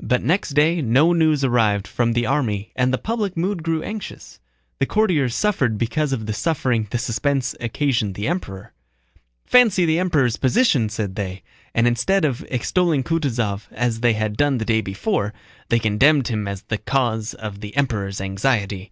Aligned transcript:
But 0.00 0.22
next 0.22 0.54
day 0.54 0.80
no 0.80 1.12
news 1.12 1.44
arrived 1.44 1.86
from 1.86 2.14
the 2.14 2.24
army 2.24 2.72
and 2.74 2.90
the 2.90 2.96
public 2.96 3.36
mood 3.36 3.62
grew 3.62 3.82
anxious. 3.82 4.40
The 4.78 4.86
courtiers 4.86 5.34
suffered 5.34 5.76
because 5.76 6.10
of 6.14 6.24
the 6.24 6.32
suffering 6.32 6.86
the 6.88 6.96
suspense 6.96 7.54
occasioned 7.60 8.14
the 8.14 8.28
Emperor. 8.28 8.72
"Fancy 9.44 9.84
the 9.84 9.98
Emperor's 9.98 10.38
position!" 10.38 10.88
said 10.88 11.16
they, 11.16 11.42
and 11.74 11.86
instead 11.86 12.24
of 12.24 12.46
extolling 12.50 13.04
Kutúzov 13.04 13.66
as 13.70 14.00
they 14.00 14.14
had 14.14 14.38
done 14.38 14.56
the 14.56 14.64
day 14.64 14.80
before, 14.80 15.34
they 15.68 15.78
condemned 15.78 16.28
him 16.28 16.48
as 16.48 16.62
the 16.62 16.78
cause 16.78 17.34
of 17.34 17.60
the 17.60 17.76
Emperor's 17.76 18.22
anxiety. 18.22 18.90